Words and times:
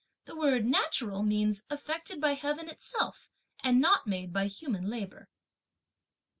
The 0.25 0.35
word 0.35 0.65
'natural' 0.65 1.21
means 1.21 1.61
effected 1.69 2.19
by 2.19 2.33
heaven 2.33 2.67
itself 2.67 3.29
and 3.63 3.79
not 3.79 4.07
made 4.07 4.33
by 4.33 4.47
human 4.47 4.89
labour." 4.89 5.29